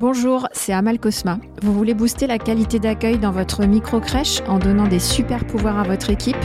Bonjour, 0.00 0.48
c'est 0.50 0.72
Amal 0.72 0.98
Cosma. 0.98 1.38
Vous 1.62 1.72
voulez 1.72 1.94
booster 1.94 2.26
la 2.26 2.38
qualité 2.38 2.80
d'accueil 2.80 3.16
dans 3.16 3.30
votre 3.30 3.64
micro-crèche 3.64 4.40
en 4.48 4.58
donnant 4.58 4.88
des 4.88 4.98
super 4.98 5.46
pouvoirs 5.46 5.78
à 5.78 5.84
votre 5.84 6.10
équipe? 6.10 6.36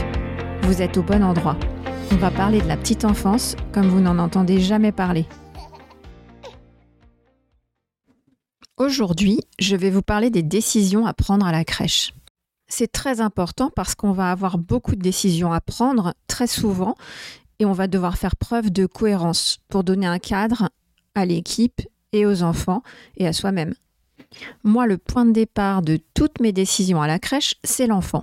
Vous 0.62 0.82
êtes 0.82 0.96
au 0.96 1.02
bon 1.02 1.24
endroit. 1.24 1.56
On 2.12 2.16
va 2.16 2.30
parler 2.30 2.60
de 2.60 2.68
la 2.68 2.76
petite 2.76 3.04
enfance 3.04 3.56
comme 3.72 3.88
vous 3.88 3.98
n'en 3.98 4.20
entendez 4.20 4.60
jamais 4.60 4.92
parler. 4.92 5.26
Aujourd'hui, 8.76 9.40
je 9.58 9.74
vais 9.74 9.90
vous 9.90 10.02
parler 10.02 10.30
des 10.30 10.44
décisions 10.44 11.04
à 11.04 11.12
prendre 11.12 11.44
à 11.44 11.50
la 11.50 11.64
crèche. 11.64 12.14
C'est 12.68 12.92
très 12.92 13.20
important 13.20 13.72
parce 13.74 13.96
qu'on 13.96 14.12
va 14.12 14.30
avoir 14.30 14.58
beaucoup 14.58 14.94
de 14.94 15.02
décisions 15.02 15.52
à 15.52 15.60
prendre 15.60 16.14
très 16.28 16.46
souvent 16.46 16.94
et 17.58 17.66
on 17.66 17.72
va 17.72 17.88
devoir 17.88 18.16
faire 18.16 18.36
preuve 18.36 18.70
de 18.70 18.86
cohérence 18.86 19.58
pour 19.68 19.82
donner 19.82 20.06
un 20.06 20.20
cadre 20.20 20.70
à 21.16 21.26
l'équipe 21.26 21.82
et 22.12 22.26
aux 22.26 22.42
enfants 22.42 22.82
et 23.16 23.26
à 23.26 23.32
soi-même. 23.32 23.74
Moi, 24.64 24.86
le 24.86 24.98
point 24.98 25.24
de 25.24 25.32
départ 25.32 25.82
de 25.82 25.98
toutes 26.14 26.40
mes 26.40 26.52
décisions 26.52 27.02
à 27.02 27.06
la 27.06 27.18
crèche, 27.18 27.54
c'est 27.64 27.86
l'enfant. 27.86 28.22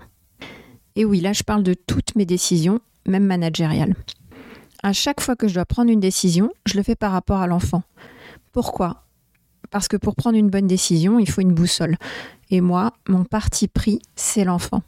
Et 0.95 1.05
oui, 1.05 1.19
là, 1.19 1.33
je 1.33 1.43
parle 1.43 1.63
de 1.63 1.73
toutes 1.73 2.15
mes 2.15 2.25
décisions, 2.25 2.79
même 3.05 3.25
managériales. 3.25 3.95
À 4.83 4.93
chaque 4.93 5.21
fois 5.21 5.35
que 5.35 5.47
je 5.47 5.55
dois 5.55 5.65
prendre 5.65 5.91
une 5.91 5.99
décision, 5.99 6.51
je 6.65 6.77
le 6.77 6.83
fais 6.83 6.95
par 6.95 7.11
rapport 7.11 7.39
à 7.39 7.47
l'enfant. 7.47 7.83
Pourquoi? 8.51 9.03
Parce 9.69 9.87
que 9.87 9.97
pour 9.97 10.15
prendre 10.15 10.37
une 10.37 10.49
bonne 10.49 10.67
décision, 10.67 11.19
il 11.19 11.29
faut 11.29 11.41
une 11.41 11.53
boussole. 11.53 11.97
Et 12.49 12.61
moi, 12.61 12.93
mon 13.07 13.25
parti 13.25 13.67
pris, 13.67 13.99
c'est 14.15 14.45
l'enfant. 14.45 14.81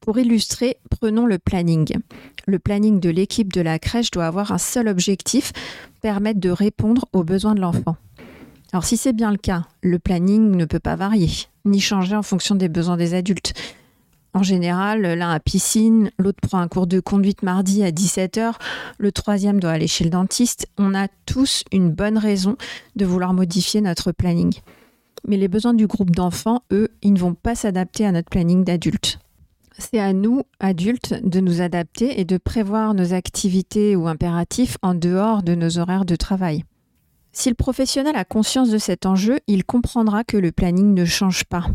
Pour 0.00 0.18
illustrer, 0.18 0.78
prenons 0.90 1.26
le 1.26 1.38
planning. 1.38 1.96
Le 2.46 2.58
planning 2.58 3.00
de 3.00 3.10
l'équipe 3.10 3.52
de 3.52 3.60
la 3.60 3.78
crèche 3.78 4.10
doit 4.10 4.26
avoir 4.26 4.52
un 4.52 4.58
seul 4.58 4.88
objectif, 4.88 5.52
permettre 6.00 6.40
de 6.40 6.50
répondre 6.50 7.06
aux 7.12 7.24
besoins 7.24 7.54
de 7.54 7.60
l'enfant. 7.60 7.96
Alors 8.72 8.84
si 8.84 8.96
c'est 8.96 9.12
bien 9.12 9.30
le 9.30 9.36
cas, 9.36 9.64
le 9.82 9.98
planning 9.98 10.56
ne 10.56 10.64
peut 10.64 10.80
pas 10.80 10.96
varier, 10.96 11.30
ni 11.66 11.78
changer 11.78 12.16
en 12.16 12.22
fonction 12.22 12.54
des 12.54 12.70
besoins 12.70 12.96
des 12.96 13.12
adultes. 13.12 13.52
En 14.32 14.42
général, 14.42 15.02
l'un 15.02 15.30
a 15.30 15.40
piscine, 15.40 16.10
l'autre 16.18 16.40
prend 16.40 16.58
un 16.58 16.68
cours 16.68 16.86
de 16.86 16.98
conduite 16.98 17.42
mardi 17.42 17.84
à 17.84 17.90
17h, 17.90 18.54
le 18.96 19.12
troisième 19.12 19.60
doit 19.60 19.72
aller 19.72 19.86
chez 19.88 20.04
le 20.04 20.10
dentiste. 20.10 20.66
On 20.78 20.94
a 20.94 21.08
tous 21.26 21.64
une 21.70 21.90
bonne 21.90 22.16
raison 22.16 22.56
de 22.96 23.04
vouloir 23.04 23.34
modifier 23.34 23.82
notre 23.82 24.10
planning. 24.10 24.54
Mais 25.28 25.36
les 25.36 25.48
besoins 25.48 25.74
du 25.74 25.86
groupe 25.86 26.16
d'enfants, 26.16 26.62
eux, 26.72 26.88
ils 27.02 27.12
ne 27.12 27.18
vont 27.18 27.34
pas 27.34 27.54
s'adapter 27.54 28.06
à 28.06 28.12
notre 28.12 28.30
planning 28.30 28.64
d'adultes. 28.64 29.18
C'est 29.76 30.00
à 30.00 30.14
nous, 30.14 30.44
adultes, 30.60 31.14
de 31.22 31.40
nous 31.40 31.60
adapter 31.60 32.18
et 32.20 32.24
de 32.24 32.38
prévoir 32.38 32.94
nos 32.94 33.12
activités 33.12 33.96
ou 33.96 34.08
impératifs 34.08 34.78
en 34.80 34.94
dehors 34.94 35.42
de 35.42 35.54
nos 35.54 35.78
horaires 35.78 36.06
de 36.06 36.16
travail. 36.16 36.64
Si 37.32 37.48
le 37.48 37.54
professionnel 37.54 38.14
a 38.16 38.24
conscience 38.24 38.70
de 38.70 38.78
cet 38.78 39.06
enjeu, 39.06 39.40
il 39.46 39.64
comprendra 39.64 40.22
que 40.22 40.36
le 40.36 40.52
planning 40.52 40.94
ne 40.94 41.04
change 41.04 41.44
pas. 41.44 41.66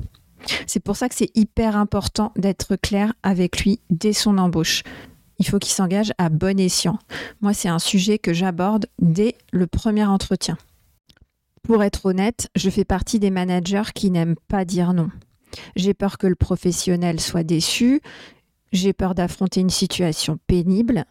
C'est 0.68 0.80
pour 0.80 0.96
ça 0.96 1.10
que 1.10 1.16
c'est 1.16 1.36
hyper 1.36 1.76
important 1.76 2.32
d'être 2.36 2.76
clair 2.76 3.14
avec 3.24 3.64
lui 3.64 3.80
dès 3.90 4.14
son 4.14 4.38
embauche. 4.38 4.84
Il 5.40 5.48
faut 5.48 5.60
qu'il 5.60 5.72
s'engage 5.72 6.14
à 6.18 6.30
bon 6.30 6.60
escient. 6.60 7.00
Moi, 7.42 7.54
c'est 7.54 7.70
un 7.70 7.80
sujet 7.80 8.20
que 8.20 8.34
j'aborde 8.34 8.88
dès 9.00 9.36
le 9.52 9.68
premier 9.68 10.06
entretien. 10.06 10.58
Pour 11.64 11.84
être 11.84 12.06
honnête, 12.06 12.50
je 12.56 12.70
fais 12.70 12.86
partie 12.86 13.20
des 13.20 13.30
managers 13.30 13.92
qui 13.94 14.10
n'aiment 14.10 14.38
pas 14.48 14.64
dire 14.64 14.94
non. 14.94 15.10
J'ai 15.76 15.94
peur 15.94 16.18
que 16.18 16.28
le 16.28 16.36
professionnel 16.36 17.20
soit 17.20 17.44
déçu, 17.44 18.02
j'ai 18.72 18.94
peur 18.94 19.16
d'affronter 19.16 19.60
une 19.60 19.70
situation 19.70 20.40
pénible. 20.48 21.06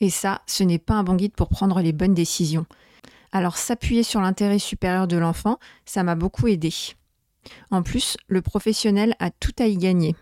Et 0.00 0.10
ça, 0.10 0.42
ce 0.46 0.64
n'est 0.64 0.78
pas 0.78 0.94
un 0.94 1.04
bon 1.04 1.14
guide 1.14 1.34
pour 1.34 1.48
prendre 1.48 1.80
les 1.80 1.92
bonnes 1.92 2.14
décisions. 2.14 2.66
Alors 3.34 3.56
s'appuyer 3.56 4.04
sur 4.04 4.20
l'intérêt 4.20 4.60
supérieur 4.60 5.08
de 5.08 5.16
l'enfant, 5.16 5.58
ça 5.84 6.04
m'a 6.04 6.14
beaucoup 6.14 6.46
aidé. 6.46 6.72
En 7.72 7.82
plus, 7.82 8.16
le 8.28 8.40
professionnel 8.40 9.16
a 9.18 9.30
tout 9.30 9.52
à 9.58 9.66
y 9.66 9.76
gagner. 9.76 10.14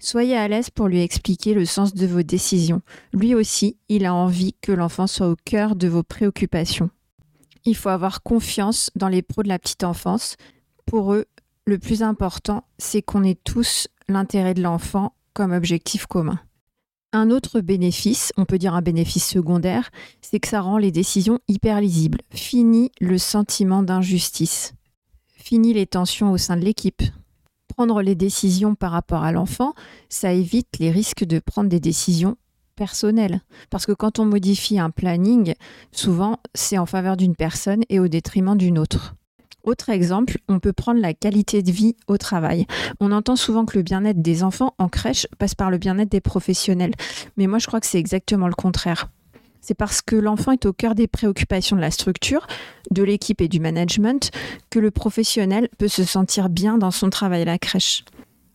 Soyez 0.00 0.36
à 0.36 0.48
l'aise 0.48 0.68
pour 0.68 0.88
lui 0.88 1.00
expliquer 1.00 1.54
le 1.54 1.64
sens 1.64 1.94
de 1.94 2.06
vos 2.06 2.22
décisions. 2.22 2.82
Lui 3.12 3.36
aussi, 3.36 3.76
il 3.88 4.04
a 4.04 4.12
envie 4.12 4.54
que 4.60 4.72
l'enfant 4.72 5.06
soit 5.06 5.28
au 5.28 5.36
cœur 5.44 5.76
de 5.76 5.86
vos 5.86 6.02
préoccupations. 6.02 6.90
Il 7.64 7.76
faut 7.76 7.90
avoir 7.90 8.24
confiance 8.24 8.90
dans 8.96 9.08
les 9.08 9.22
pros 9.22 9.44
de 9.44 9.48
la 9.48 9.60
petite 9.60 9.84
enfance. 9.84 10.36
Pour 10.84 11.14
eux, 11.14 11.26
le 11.64 11.78
plus 11.78 12.02
important, 12.02 12.64
c'est 12.78 13.02
qu'on 13.02 13.22
ait 13.22 13.38
tous 13.44 13.86
l'intérêt 14.08 14.54
de 14.54 14.62
l'enfant 14.62 15.14
comme 15.32 15.52
objectif 15.52 16.06
commun. 16.06 16.40
Un 17.14 17.30
autre 17.30 17.60
bénéfice, 17.60 18.34
on 18.36 18.44
peut 18.44 18.58
dire 18.58 18.74
un 18.74 18.82
bénéfice 18.82 19.26
secondaire, 19.26 19.90
c'est 20.20 20.40
que 20.40 20.48
ça 20.48 20.60
rend 20.60 20.76
les 20.76 20.92
décisions 20.92 21.38
hyper 21.48 21.80
lisibles. 21.80 22.20
Fini 22.30 22.92
le 23.00 23.16
sentiment 23.16 23.82
d'injustice. 23.82 24.74
Fini 25.26 25.72
les 25.72 25.86
tensions 25.86 26.32
au 26.32 26.36
sein 26.36 26.58
de 26.58 26.64
l'équipe. 26.64 27.02
Prendre 27.66 28.02
les 28.02 28.14
décisions 28.14 28.74
par 28.74 28.92
rapport 28.92 29.24
à 29.24 29.32
l'enfant, 29.32 29.72
ça 30.10 30.34
évite 30.34 30.78
les 30.80 30.90
risques 30.90 31.24
de 31.24 31.38
prendre 31.38 31.70
des 31.70 31.80
décisions 31.80 32.36
personnelles. 32.76 33.40
Parce 33.70 33.86
que 33.86 33.92
quand 33.92 34.18
on 34.18 34.26
modifie 34.26 34.78
un 34.78 34.90
planning, 34.90 35.54
souvent 35.92 36.40
c'est 36.54 36.76
en 36.76 36.86
faveur 36.86 37.16
d'une 37.16 37.36
personne 37.36 37.84
et 37.88 38.00
au 38.00 38.08
détriment 38.08 38.58
d'une 38.58 38.78
autre. 38.78 39.14
Autre 39.68 39.90
exemple, 39.90 40.38
on 40.48 40.60
peut 40.60 40.72
prendre 40.72 40.98
la 40.98 41.12
qualité 41.12 41.62
de 41.62 41.70
vie 41.70 41.94
au 42.06 42.16
travail. 42.16 42.64
On 43.00 43.12
entend 43.12 43.36
souvent 43.36 43.66
que 43.66 43.76
le 43.76 43.82
bien-être 43.82 44.22
des 44.22 44.42
enfants 44.42 44.72
en 44.78 44.88
crèche 44.88 45.26
passe 45.38 45.54
par 45.54 45.70
le 45.70 45.76
bien-être 45.76 46.08
des 46.08 46.22
professionnels. 46.22 46.94
Mais 47.36 47.46
moi, 47.46 47.58
je 47.58 47.66
crois 47.66 47.78
que 47.78 47.86
c'est 47.86 47.98
exactement 47.98 48.48
le 48.48 48.54
contraire. 48.54 49.10
C'est 49.60 49.74
parce 49.74 50.00
que 50.00 50.16
l'enfant 50.16 50.52
est 50.52 50.64
au 50.64 50.72
cœur 50.72 50.94
des 50.94 51.06
préoccupations 51.06 51.76
de 51.76 51.82
la 51.82 51.90
structure, 51.90 52.46
de 52.90 53.02
l'équipe 53.02 53.42
et 53.42 53.48
du 53.48 53.60
management 53.60 54.30
que 54.70 54.78
le 54.78 54.90
professionnel 54.90 55.68
peut 55.76 55.86
se 55.86 56.04
sentir 56.04 56.48
bien 56.48 56.78
dans 56.78 56.90
son 56.90 57.10
travail 57.10 57.42
à 57.42 57.44
la 57.44 57.58
crèche. 57.58 58.06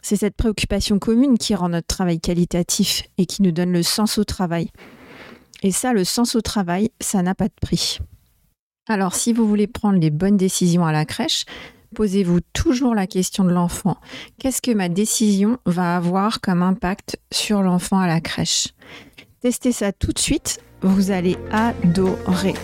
C'est 0.01 0.15
cette 0.15 0.35
préoccupation 0.35 0.97
commune 0.97 1.37
qui 1.37 1.53
rend 1.53 1.69
notre 1.69 1.85
travail 1.85 2.19
qualitatif 2.19 3.03
et 3.19 3.27
qui 3.27 3.43
nous 3.43 3.51
donne 3.51 3.71
le 3.71 3.83
sens 3.83 4.17
au 4.17 4.23
travail. 4.23 4.71
Et 5.61 5.71
ça, 5.71 5.93
le 5.93 6.05
sens 6.05 6.35
au 6.35 6.41
travail, 6.41 6.89
ça 6.99 7.21
n'a 7.21 7.35
pas 7.35 7.49
de 7.49 7.53
prix. 7.61 7.99
Alors, 8.87 9.15
si 9.15 9.31
vous 9.31 9.47
voulez 9.47 9.67
prendre 9.67 9.99
les 9.99 10.09
bonnes 10.09 10.35
décisions 10.35 10.85
à 10.85 10.91
la 10.91 11.05
crèche, 11.05 11.45
posez-vous 11.95 12.41
toujours 12.51 12.93
la 12.95 13.07
question 13.07 13.45
de 13.45 13.51
l'enfant. 13.51 13.97
Qu'est-ce 14.39 14.61
que 14.61 14.71
ma 14.71 14.89
décision 14.89 15.57
va 15.65 15.95
avoir 15.95 16.41
comme 16.41 16.61
impact 16.61 17.17
sur 17.31 17.61
l'enfant 17.61 17.99
à 17.99 18.07
la 18.07 18.19
crèche? 18.19 18.69
Testez 19.39 19.71
ça 19.71 19.93
tout 19.93 20.11
de 20.11 20.19
suite, 20.19 20.61
vous 20.81 21.11
allez 21.11 21.37
adorer. 21.51 22.55